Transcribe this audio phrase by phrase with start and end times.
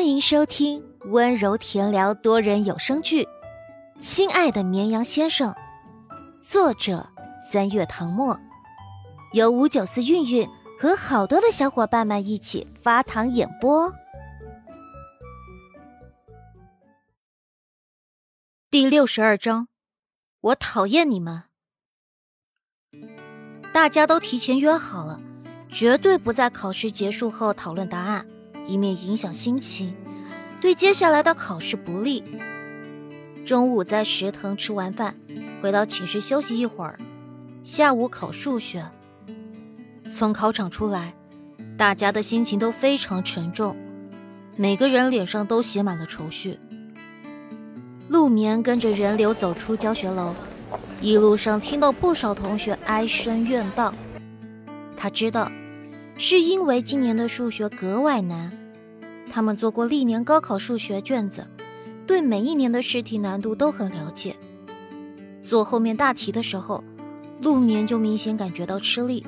[0.00, 3.24] 欢迎收听温柔甜聊多人有声剧
[4.00, 5.52] 《亲爱的绵羊先生》，
[6.40, 7.06] 作者
[7.52, 8.40] 三月唐末，
[9.34, 10.48] 由五九四韵韵
[10.80, 13.92] 和好多的小伙伴们一起发糖演播。
[18.70, 19.68] 第六十二章，
[20.40, 21.42] 我讨厌你们！
[23.74, 25.20] 大家都提前约好了，
[25.68, 28.26] 绝对不在考试结束后讨论答案。
[28.66, 29.94] 以免影响心情，
[30.60, 32.22] 对接下来的考试不利。
[33.46, 35.16] 中午在食堂吃完饭，
[35.60, 36.98] 回到寝室休息一会儿。
[37.62, 38.84] 下午考数学。
[40.10, 41.14] 从考场出来，
[41.76, 43.76] 大家的心情都非常沉重，
[44.56, 46.58] 每个人脸上都写满了愁绪。
[48.08, 50.34] 陆眠跟着人流走出教学楼，
[51.00, 53.94] 一路上听到不少同学唉声怨道。
[54.96, 55.50] 他知道，
[56.22, 58.52] 是因为今年的数学格外难。
[59.32, 61.46] 他们做过历年高考数学卷子，
[62.06, 64.36] 对每一年的试题难度都很了解。
[65.42, 66.84] 做后面大题的时候，
[67.40, 69.24] 陆眠就明显感觉到吃力，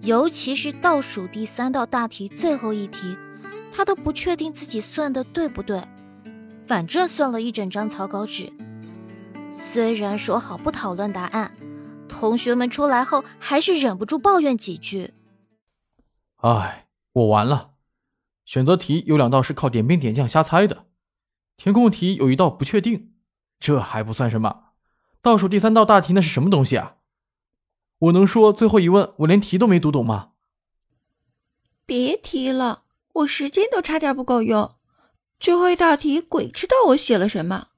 [0.00, 3.14] 尤其是倒数第三道大题最后一题，
[3.70, 5.84] 他都不确定自己算的对不对。
[6.66, 8.50] 反正算了一整张草稿纸。
[9.50, 11.54] 虽然说好不讨论答案，
[12.08, 15.12] 同学们出来后还是忍不住抱怨几句
[16.44, 17.72] ：“哎，我完了。”
[18.44, 20.84] 选择题有两道是靠点兵点将瞎猜的，
[21.56, 23.14] 填空题有一道不确定，
[23.58, 24.64] 这还不算什么，
[25.22, 26.96] 倒数第三道大题那是什么东西啊？
[27.98, 30.32] 我能说最后一问我连题都没读懂吗？
[31.86, 32.82] 别提了，
[33.14, 34.74] 我时间都差点不够用，
[35.40, 37.68] 最后一道题鬼知道我写了什么，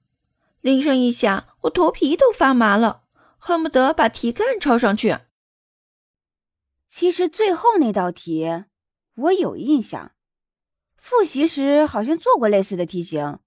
[0.60, 3.02] 铃声一响，我头皮都发麻了，
[3.38, 5.16] 恨不得把题干抄上去。
[6.98, 8.64] 其实最后那道题
[9.16, 10.12] 我有印象。
[10.96, 13.40] 复习时好像做过类似的题型，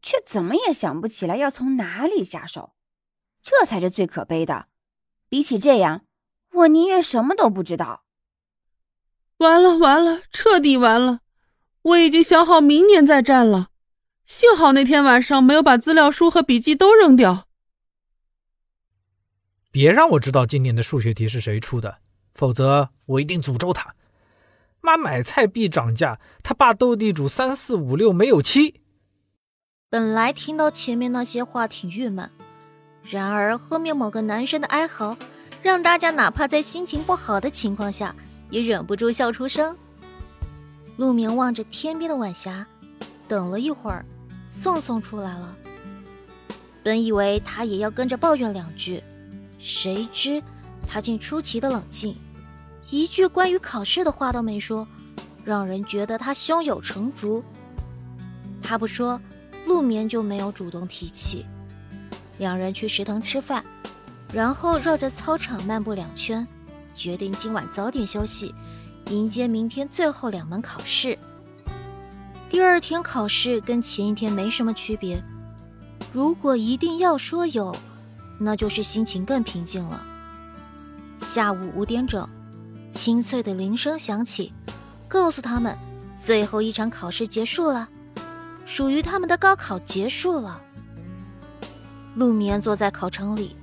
[0.00, 2.76] 却怎么也想不起来要从哪里下手，
[3.42, 4.68] 这才是最可悲的。
[5.28, 6.06] 比起这样，
[6.52, 8.04] 我宁愿什么都不知道。
[9.38, 11.18] 完了完了，彻底完了！
[11.82, 13.70] 我已经想好明年再战了。
[14.24, 17.48] 幸好那天晚上没有把资料书和笔记都扔掉。
[19.72, 21.98] 别让我知道今年的数学题是谁出的，
[22.34, 23.94] 否则我一定诅咒他。
[24.80, 28.80] 妈买菜必涨价，他爸斗地主三四五六没有七。
[29.88, 32.28] 本来听到前面那些话挺郁闷，
[33.02, 35.16] 然而后面某个男生的哀嚎，
[35.62, 38.14] 让大家哪怕在心情不好的情况下，
[38.50, 39.74] 也忍不住笑出声。
[40.96, 42.66] 陆明望着天边的晚霞，
[43.26, 44.04] 等了一会儿，
[44.46, 45.56] 宋宋出来了。
[46.82, 49.02] 本以为他也要跟着抱怨两句，
[49.58, 50.42] 谁知
[50.86, 52.16] 他竟出奇的冷静。
[52.90, 54.86] 一句关于考试的话都没说，
[55.44, 57.42] 让人觉得他胸有成竹。
[58.62, 59.20] 他不说，
[59.66, 61.44] 陆眠就没有主动提起。
[62.38, 63.64] 两人去食堂吃饭，
[64.32, 66.46] 然后绕着操场漫步两圈，
[66.94, 68.54] 决定今晚早点休息，
[69.10, 71.18] 迎接明天最后两门考试。
[72.50, 75.22] 第二天考试跟前一天没什么区别，
[76.12, 77.74] 如果一定要说有，
[78.38, 80.00] 那就是心情更平静了。
[81.34, 82.28] 下午五点整。
[82.92, 84.52] 清脆的铃声响起，
[85.08, 85.76] 告诉他们
[86.16, 87.88] 最后一场考试结束了，
[88.64, 90.60] 属于他们的高考结束了。
[92.14, 93.56] 陆眠坐在考场里，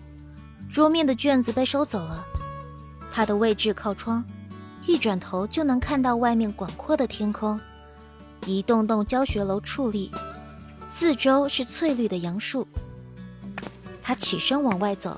[0.69, 2.21] 桌面的卷子被收走了，
[3.09, 4.21] 他的位置靠窗，
[4.85, 7.57] 一转头就能看到外面广阔的天空，
[8.45, 10.11] 一栋栋教学楼矗立，
[10.85, 12.67] 四周是翠绿的杨树。
[14.03, 15.17] 他起身往外走，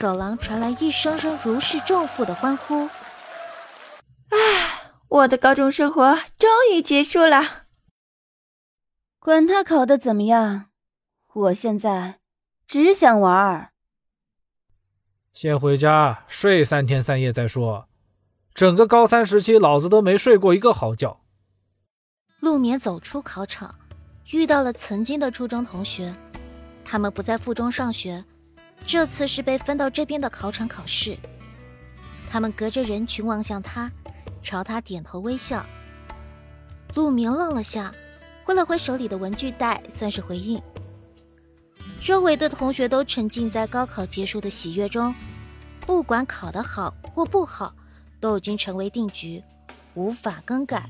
[0.00, 2.88] 走廊传来一声声如释重负的欢呼。
[5.08, 7.66] 我的高中生活终于结束了。
[9.18, 10.70] 管他考的怎么样，
[11.34, 12.20] 我现在
[12.66, 13.72] 只想玩儿。
[15.34, 17.86] 先回家睡三天三夜再说。
[18.54, 21.20] 整个高三时期，老子都没睡过一个好觉。
[22.40, 23.74] 陆眠走出考场，
[24.30, 26.14] 遇到了曾经的初中同学，
[26.86, 28.24] 他们不在附中上学，
[28.86, 31.16] 这次是被分到这边的考场考试。
[32.30, 33.90] 他们隔着人群望向他。
[34.42, 35.62] 朝他点头微笑，
[36.94, 37.92] 陆明愣了下，
[38.42, 40.58] 挥了挥手里的文具袋，算是回应。
[42.00, 45.14] 周围的同学都沉浸在高考结束的喜悦中，
[45.80, 47.74] 不管考得好或不好，
[48.18, 49.44] 都已经成为定局，
[49.92, 50.88] 无法更改。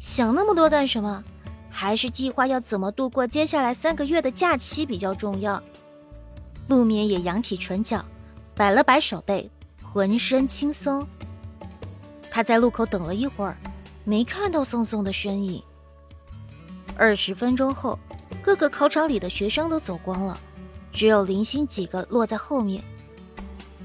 [0.00, 1.22] 想那么多干什么？
[1.70, 5.62] 还是计划要怎么度过接下来三个月的假期比较重要。
[6.68, 8.04] 陆眠也扬起唇角，
[8.54, 9.50] 摆了摆手背，
[9.82, 11.06] 浑身轻松。
[12.30, 13.56] 他在路口等了一会儿，
[14.04, 15.62] 没看到宋宋的身影。
[16.96, 17.98] 二十分钟后，
[18.42, 20.38] 各个考场里的学生都走光了，
[20.92, 22.82] 只有零星几个落在后面。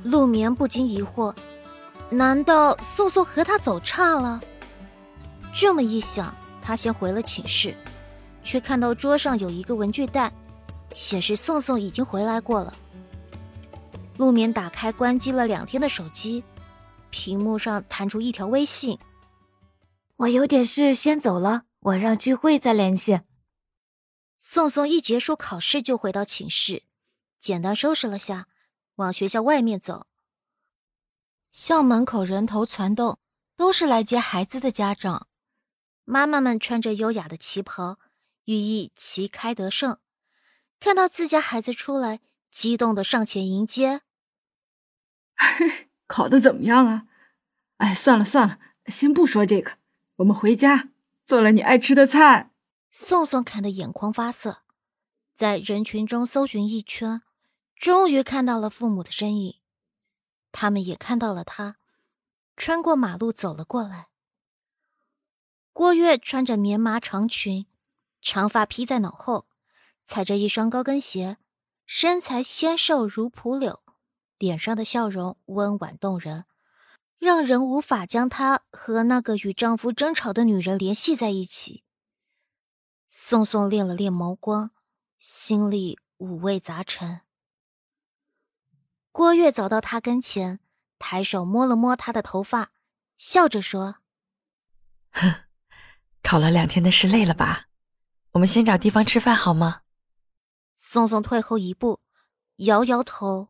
[0.04, 1.36] 陆眠不禁疑惑：
[2.10, 4.42] 难道宋宋和他走差了？
[5.54, 7.76] 这么一想，他先回了寝室，
[8.44, 10.32] 却看到桌上有一个文具袋，
[10.94, 12.74] 显示宋宋已经回来过了。
[14.18, 16.44] 陆眠打开关机了两天的手机，
[17.10, 19.00] 屏幕上弹出一条微信
[20.18, 21.64] ：“我有点事，先走了。
[21.80, 23.22] 我让聚会再联系。”
[24.38, 26.84] 宋宋一结束考试就回到寝室，
[27.40, 28.48] 简单收拾了下，
[28.96, 30.08] 往学校外面走。
[31.52, 33.20] 校门口人头攒动，
[33.56, 35.28] 都是来接孩子的家长。
[36.04, 38.00] 妈妈们穿着优雅的旗袍，
[38.46, 39.98] 寓意旗开得胜。
[40.80, 44.02] 看到自家孩子出来，激动的上前迎接。
[46.08, 47.08] 考的怎么样啊？
[47.78, 49.78] 哎，算了算了，先不说这个，
[50.18, 50.90] 我们回家
[51.26, 52.52] 做了你爱吃的菜。
[52.92, 54.64] 宋宋看得眼眶发涩，
[55.36, 57.22] 在人群中搜寻一圈，
[57.76, 59.60] 终于看到了父母的身影。
[60.52, 61.78] 他们也看到了他，
[62.58, 64.08] 穿过马路走了过来。
[65.72, 67.68] 郭月穿着棉麻长裙，
[68.22, 69.46] 长发披在脑后，
[70.10, 71.38] 踩着一双高跟鞋，
[71.86, 73.84] 身材纤瘦如蒲柳，
[74.40, 76.46] 脸上的笑容温婉动人，
[77.20, 81.84] 让人无法将她和那个与丈夫争吵的女人联系在一起。
[83.08, 84.72] 宋宋练了练眸光，
[85.20, 87.22] 心里五味杂陈。
[89.12, 90.60] 郭月走到他跟前，
[90.98, 92.72] 抬手摸了摸他的头发，
[93.16, 93.98] 笑着说
[95.14, 95.44] ：“哼。”
[96.24, 97.68] 考了两天的试累了吧？
[98.32, 99.82] 我们先找地方吃饭好吗？
[100.82, 102.00] 宋宋退后一步，
[102.56, 103.50] 摇摇头：“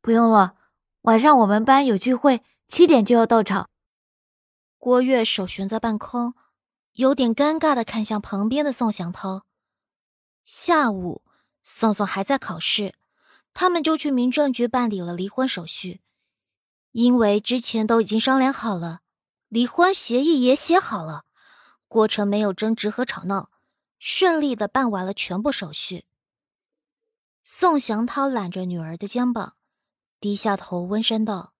[0.00, 0.56] 不用了，
[1.02, 3.68] 晚上我们班有聚会，七点就要到场。”
[4.78, 6.32] 郭月手悬在半空，
[6.94, 9.44] 有点尴尬的看向旁边的宋祥涛。
[10.42, 11.20] 下午，
[11.62, 12.94] 宋宋还在考试，
[13.52, 16.00] 他们就去民政局办理了离婚手续，
[16.92, 19.02] 因为之前都已经商量好了，
[19.48, 21.24] 离婚协议也写好了。
[21.88, 23.50] 过程没有争执和吵闹，
[23.98, 26.06] 顺利的办完了全部手续。
[27.42, 29.56] 宋祥涛揽着女儿的肩膀，
[30.20, 31.54] 低下头温声道：“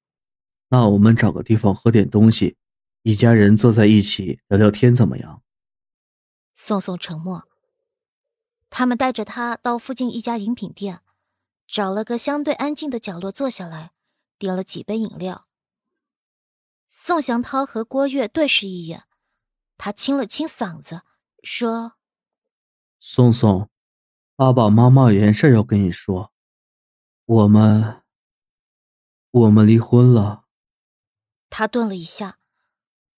[0.71, 2.57] 那我们找个地方喝点东西，
[3.03, 5.43] 一家人坐在一起聊聊天，怎么样？”
[6.55, 7.49] 宋宋沉默。
[8.71, 11.01] 他们带着他到附近一家饮品店，
[11.67, 13.93] 找了个相对安静的角落坐下来，
[14.39, 15.49] 点了几杯饮料。
[16.87, 19.05] 宋祥涛和郭月对视一眼。
[19.77, 21.03] 他清了清嗓子，
[21.43, 21.95] 说
[23.01, 23.69] ：“宋宋，
[24.35, 26.33] 爸爸妈妈有件事要跟你说，
[27.27, 28.03] 我们，
[29.31, 30.45] 我们离婚了。”
[31.51, 32.39] 他顿了一下，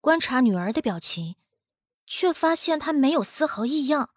[0.01, 1.35] 观察女儿的表情，
[2.07, 4.09] 却发现她没有丝毫异样，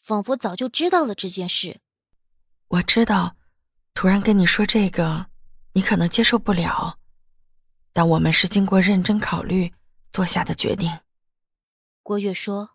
[0.00, 1.80] 仿佛早就知道了这件事。
[2.68, 3.36] 我知道，
[3.92, 5.26] 突然跟你说这个，
[5.72, 6.98] 你可能接受不了，
[7.92, 9.74] 但我们是经过认真考虑
[10.12, 10.88] 做下的决定。
[12.04, 12.70] 郭月说：“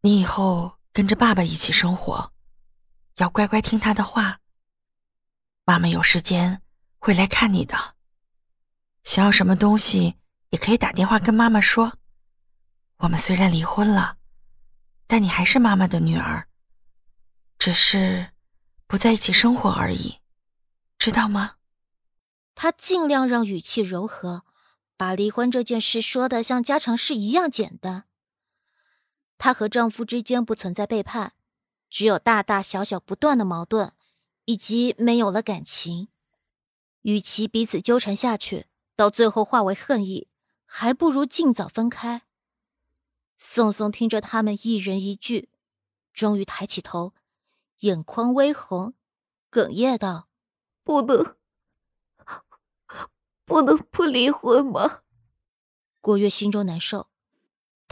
[0.00, 2.32] 你以后跟着爸爸一起生活，
[3.16, 4.40] 要乖乖听他的话。
[5.64, 6.60] 妈妈有时间
[6.98, 7.94] 会来看你的。
[9.04, 10.16] 想要什么东西
[10.50, 11.98] 也可以打电话跟妈妈说。
[12.98, 14.18] 我们虽然离婚了，
[15.06, 16.46] 但你还是妈妈的女儿，
[17.58, 18.32] 只是
[18.86, 20.18] 不在一起生活而已，
[20.98, 21.56] 知道吗？”
[22.54, 24.44] 他尽量让语气柔和。
[24.94, 28.04] 把离婚这件事说的像家常事一样简单。
[29.42, 31.32] 她和丈夫之间不存在背叛，
[31.90, 33.92] 只有大大小小不断的矛盾，
[34.44, 36.06] 以及没有了感情。
[37.00, 40.28] 与其彼此纠缠下去，到最后化为恨意，
[40.64, 42.22] 还不如尽早分开。
[43.36, 45.48] 宋宋听着他们一人一句，
[46.14, 47.12] 终于抬起头，
[47.80, 48.94] 眼眶微红，
[49.50, 50.28] 哽咽道
[50.84, 51.34] ：“不能。”
[53.44, 55.00] 不能不离婚吗？
[56.00, 57.08] 郭月心中难受，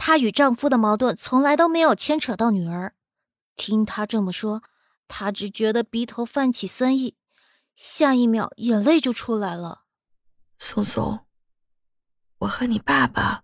[0.03, 2.95] 她与丈夫的矛盾从来都没有牵扯到女儿。
[3.55, 4.63] 听她这么说，
[5.07, 7.15] 她只觉得鼻头泛起酸意，
[7.75, 9.83] 下一秒眼泪就出来了。
[10.57, 11.27] 松松，
[12.39, 13.43] 我和你爸爸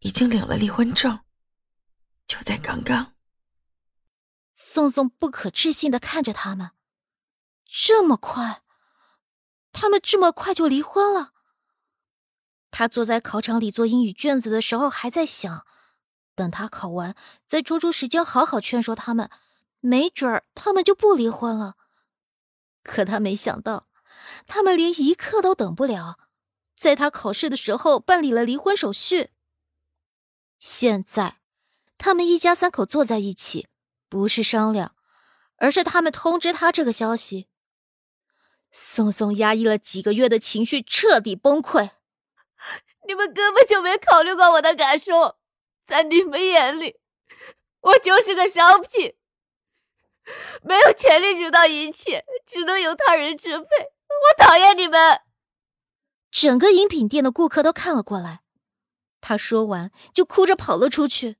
[0.00, 1.20] 已经领了离婚证，
[2.26, 3.14] 就在刚刚。
[4.52, 6.72] 宋宋不可置信的看着他们，
[7.64, 8.62] 这么快。
[9.72, 11.32] 他们这么快就离婚了。
[12.70, 15.66] 他坐在考场里做英语卷子的时候，还在想，
[16.34, 17.14] 等他考完，
[17.46, 19.28] 再抽出时间好好劝说他们，
[19.80, 21.74] 没准儿他们就不离婚了。
[22.82, 23.88] 可他没想到，
[24.46, 26.18] 他们连一刻都等不了，
[26.76, 29.30] 在他考试的时候办理了离婚手续。
[30.58, 31.40] 现在，
[31.98, 33.68] 他们一家三口坐在一起，
[34.08, 34.94] 不是商量，
[35.56, 37.48] 而是他们通知他这个消息。
[38.70, 41.90] 松松压抑了几个月的情绪彻底崩溃。
[43.10, 45.36] 你们根本就没考虑过我的感受，
[45.84, 47.00] 在你们眼里，
[47.80, 49.16] 我就是个商品，
[50.62, 53.66] 没有权利主导一切，只能由他人支配。
[53.66, 55.22] 我讨厌你们！
[56.30, 58.42] 整个饮品店的顾客都看了过来。
[59.20, 61.36] 他说完就哭着跑了出去。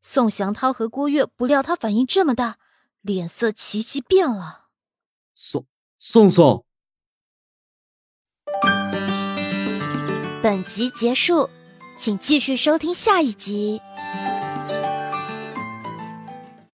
[0.00, 2.60] 宋祥涛和郭月不料他反应这么大，
[3.00, 4.68] 脸色齐齐变了。
[5.34, 5.66] 宋
[5.98, 6.64] 宋宋。
[10.42, 11.48] 本集结束，
[11.96, 13.80] 请继续收听下一集。